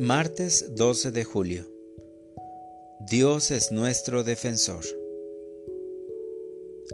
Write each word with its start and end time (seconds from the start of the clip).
Martes 0.00 0.76
12 0.76 1.10
de 1.10 1.24
julio. 1.24 1.66
Dios 3.00 3.50
es 3.50 3.70
nuestro 3.70 4.24
defensor. 4.24 4.82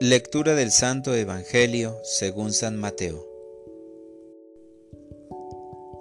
Lectura 0.00 0.56
del 0.56 0.72
Santo 0.72 1.14
Evangelio 1.14 2.00
según 2.02 2.52
San 2.52 2.76
Mateo. 2.76 3.24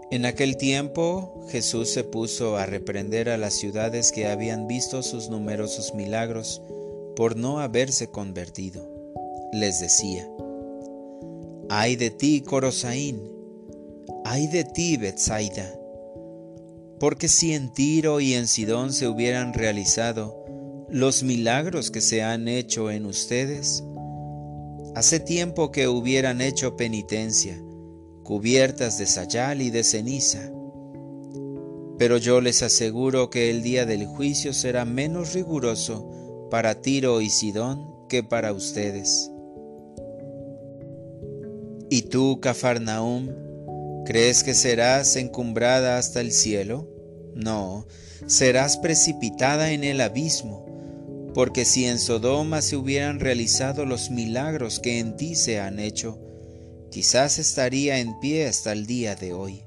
En 0.09 0.25
aquel 0.25 0.57
tiempo 0.57 1.45
Jesús 1.49 1.89
se 1.89 2.03
puso 2.03 2.57
a 2.57 2.65
reprender 2.65 3.29
a 3.29 3.37
las 3.37 3.53
ciudades 3.53 4.11
que 4.11 4.25
habían 4.25 4.65
visto 4.65 5.03
sus 5.03 5.29
numerosos 5.29 5.93
milagros 5.93 6.59
por 7.15 7.35
no 7.35 7.59
haberse 7.59 8.07
convertido. 8.07 8.83
Les 9.53 9.79
decía, 9.79 10.27
Ay 11.69 11.97
de 11.97 12.09
ti, 12.09 12.41
Corosaín, 12.41 13.31
ay 14.23 14.47
de 14.47 14.63
ti, 14.63 14.97
Betsaida, 14.97 15.84
porque 17.05 17.27
si 17.27 17.53
en 17.53 17.71
Tiro 17.71 18.19
y 18.19 18.33
en 18.33 18.47
Sidón 18.47 18.91
se 18.91 19.07
hubieran 19.07 19.53
realizado 19.53 20.43
los 20.89 21.21
milagros 21.21 21.91
que 21.91 22.01
se 22.01 22.23
han 22.23 22.47
hecho 22.47 22.89
en 22.89 23.05
ustedes, 23.05 23.83
hace 24.95 25.19
tiempo 25.19 25.71
que 25.71 25.87
hubieran 25.87 26.41
hecho 26.41 26.75
penitencia, 26.75 27.61
cubiertas 28.23 28.97
de 28.97 29.05
sayal 29.05 29.61
y 29.61 29.69
de 29.69 29.83
ceniza. 29.83 30.51
Pero 31.99 32.17
yo 32.17 32.41
les 32.41 32.63
aseguro 32.63 33.29
que 33.29 33.51
el 33.51 33.61
día 33.61 33.85
del 33.85 34.07
juicio 34.07 34.51
será 34.51 34.83
menos 34.83 35.35
riguroso 35.35 36.47
para 36.49 36.81
Tiro 36.81 37.21
y 37.21 37.29
Sidón 37.29 37.87
que 38.09 38.23
para 38.23 38.51
ustedes. 38.51 39.29
¿Y 41.91 42.01
tú, 42.09 42.39
Cafarnaum, 42.41 43.29
crees 44.05 44.43
que 44.43 44.55
serás 44.55 45.15
encumbrada 45.17 45.99
hasta 45.99 46.19
el 46.19 46.31
cielo? 46.31 46.94
No, 47.35 47.85
serás 48.27 48.77
precipitada 48.77 49.71
en 49.71 49.83
el 49.83 49.99
abismo, 49.99 50.65
porque 51.33 51.65
si 51.65 51.85
en 51.85 51.99
Sodoma 51.99 52.61
se 52.61 52.77
hubieran 52.77 53.19
realizado 53.19 53.85
los 53.85 54.09
milagros 54.09 54.79
que 54.79 54.99
en 54.99 55.17
ti 55.17 55.35
se 55.35 55.59
han 55.59 55.79
hecho, 55.79 56.17
quizás 56.91 57.37
estaría 57.37 57.99
en 57.99 58.17
pie 58.21 58.47
hasta 58.47 58.71
el 58.71 58.85
día 58.85 59.15
de 59.15 59.33
hoy. 59.33 59.65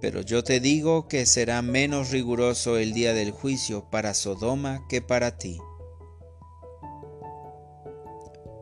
Pero 0.00 0.22
yo 0.22 0.42
te 0.42 0.60
digo 0.60 1.08
que 1.08 1.26
será 1.26 1.60
menos 1.60 2.10
riguroso 2.10 2.78
el 2.78 2.94
día 2.94 3.12
del 3.12 3.30
juicio 3.30 3.90
para 3.90 4.14
Sodoma 4.14 4.86
que 4.88 5.02
para 5.02 5.36
ti. 5.36 5.58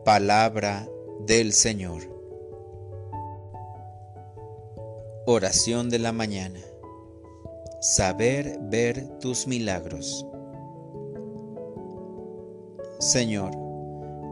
Palabra 0.04 0.88
del 1.28 1.52
Señor. 1.52 2.10
Oración 5.26 5.90
de 5.90 6.00
la 6.00 6.10
mañana. 6.10 6.58
Saber 7.82 8.60
ver 8.70 9.18
tus 9.18 9.48
milagros. 9.48 10.24
Señor, 13.00 13.50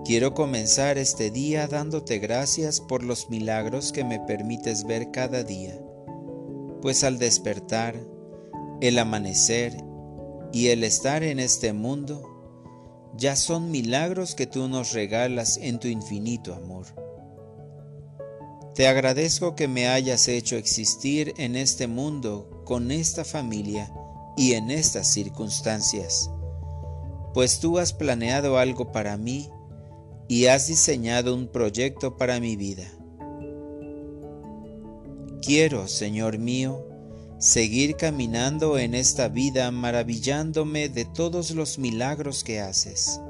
quiero 0.04 0.34
comenzar 0.34 0.98
este 0.98 1.32
día 1.32 1.66
dándote 1.66 2.20
gracias 2.20 2.80
por 2.80 3.02
los 3.02 3.28
milagros 3.28 3.90
que 3.90 4.04
me 4.04 4.20
permites 4.20 4.84
ver 4.84 5.10
cada 5.10 5.42
día, 5.42 5.76
pues 6.80 7.02
al 7.02 7.18
despertar, 7.18 7.96
el 8.80 8.96
amanecer 9.00 9.76
y 10.52 10.68
el 10.68 10.84
estar 10.84 11.24
en 11.24 11.40
este 11.40 11.72
mundo, 11.72 12.22
ya 13.16 13.34
son 13.34 13.72
milagros 13.72 14.36
que 14.36 14.46
tú 14.46 14.68
nos 14.68 14.92
regalas 14.92 15.56
en 15.56 15.80
tu 15.80 15.88
infinito 15.88 16.54
amor. 16.54 16.86
Te 18.74 18.86
agradezco 18.86 19.56
que 19.56 19.66
me 19.66 19.88
hayas 19.88 20.28
hecho 20.28 20.56
existir 20.56 21.34
en 21.38 21.56
este 21.56 21.88
mundo 21.88 22.62
con 22.64 22.92
esta 22.92 23.24
familia 23.24 23.92
y 24.36 24.52
en 24.52 24.70
estas 24.70 25.08
circunstancias, 25.08 26.30
pues 27.34 27.58
tú 27.58 27.78
has 27.78 27.92
planeado 27.92 28.58
algo 28.58 28.92
para 28.92 29.16
mí 29.16 29.50
y 30.28 30.46
has 30.46 30.68
diseñado 30.68 31.34
un 31.34 31.48
proyecto 31.48 32.16
para 32.16 32.38
mi 32.38 32.54
vida. 32.54 32.84
Quiero, 35.42 35.88
Señor 35.88 36.38
mío, 36.38 36.86
seguir 37.38 37.96
caminando 37.96 38.78
en 38.78 38.94
esta 38.94 39.28
vida 39.28 39.70
maravillándome 39.72 40.88
de 40.88 41.06
todos 41.06 41.50
los 41.50 41.78
milagros 41.78 42.44
que 42.44 42.60
haces, 42.60 43.20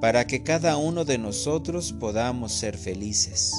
para 0.00 0.26
que 0.26 0.42
cada 0.42 0.78
uno 0.78 1.04
de 1.04 1.18
nosotros 1.18 1.92
podamos 1.92 2.52
ser 2.52 2.78
felices. 2.78 3.52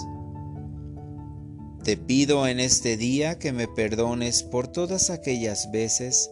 Te 1.85 1.97
pido 1.97 2.47
en 2.47 2.59
este 2.59 2.97
día 2.97 3.38
que 3.38 3.51
me 3.51 3.68
perdones 3.68 4.41
por 4.41 4.68
todas 4.68 5.12
aquellas 5.12 5.69
veces 5.69 6.31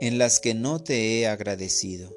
en 0.00 0.18
las 0.18 0.40
que 0.40 0.54
no 0.54 0.82
te 0.82 1.20
he 1.20 1.28
agradecido. 1.28 2.10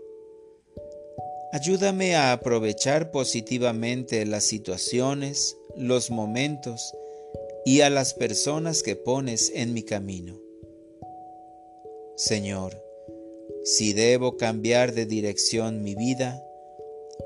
Ayúdame 1.53 2.15
a 2.15 2.31
aprovechar 2.31 3.11
positivamente 3.11 4.25
las 4.25 4.45
situaciones, 4.45 5.55
los 5.75 6.09
momentos, 6.09 6.95
y 7.65 7.81
a 7.81 7.91
las 7.91 8.15
personas 8.15 8.81
que 8.81 8.95
pones 8.95 9.51
en 9.53 9.75
mi 9.75 9.83
camino. 9.83 10.41
Señor, 12.15 12.83
si 13.63 13.93
debo 13.93 14.37
cambiar 14.37 14.93
de 14.93 15.05
dirección 15.05 15.83
mi 15.83 15.93
vida, 15.93 16.43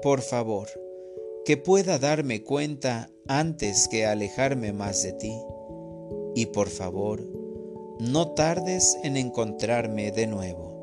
por 0.01 0.21
favor, 0.21 0.67
que 1.45 1.57
pueda 1.57 1.99
darme 1.99 2.43
cuenta 2.43 3.09
antes 3.27 3.87
que 3.87 4.05
alejarme 4.05 4.73
más 4.73 5.03
de 5.03 5.13
ti. 5.13 5.33
Y 6.35 6.47
por 6.47 6.69
favor, 6.69 7.21
no 7.99 8.31
tardes 8.31 8.97
en 9.03 9.15
encontrarme 9.15 10.11
de 10.11 10.27
nuevo. 10.27 10.75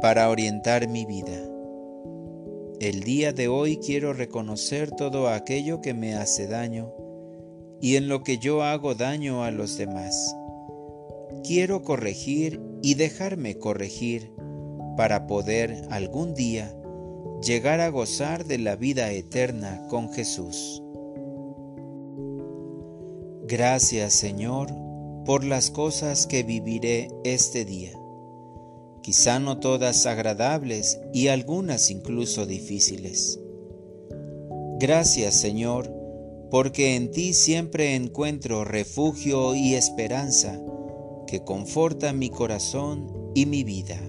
Para 0.00 0.28
orientar 0.28 0.88
mi 0.88 1.06
vida 1.06 1.54
el 2.80 3.04
día 3.04 3.32
de 3.32 3.48
hoy 3.48 3.78
quiero 3.78 4.12
reconocer 4.12 4.90
todo 4.90 5.28
aquello 5.28 5.80
que 5.80 5.94
me 5.94 6.16
hace 6.16 6.46
daño 6.48 6.92
y 7.80 7.96
en 7.96 8.08
lo 8.08 8.22
que 8.22 8.36
yo 8.38 8.62
hago 8.62 8.94
daño 8.94 9.44
a 9.44 9.50
los 9.50 9.78
demás. 9.78 10.36
Quiero 11.44 11.82
corregir 11.82 12.60
y 12.82 12.94
dejarme 12.94 13.58
corregir 13.58 14.32
para 14.96 15.26
poder 15.26 15.86
algún 15.88 16.34
día 16.34 16.74
llegar 17.42 17.80
a 17.80 17.88
gozar 17.88 18.44
de 18.44 18.58
la 18.58 18.76
vida 18.76 19.10
eterna 19.12 19.86
con 19.88 20.12
Jesús. 20.12 20.82
Gracias 23.46 24.14
Señor 24.14 24.72
por 25.24 25.44
las 25.44 25.70
cosas 25.70 26.26
que 26.26 26.42
viviré 26.42 27.08
este 27.24 27.64
día 27.64 27.92
quizá 29.04 29.38
no 29.38 29.58
todas 29.58 30.06
agradables 30.06 30.98
y 31.12 31.28
algunas 31.28 31.90
incluso 31.90 32.46
difíciles. 32.46 33.38
Gracias 34.80 35.34
Señor, 35.34 35.92
porque 36.50 36.96
en 36.96 37.10
ti 37.10 37.34
siempre 37.34 37.96
encuentro 37.96 38.64
refugio 38.64 39.54
y 39.54 39.74
esperanza 39.74 40.58
que 41.26 41.44
conforta 41.44 42.14
mi 42.14 42.30
corazón 42.30 43.12
y 43.34 43.44
mi 43.44 43.62
vida. 43.62 44.00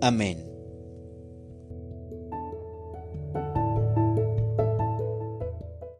Amén. 0.00 0.55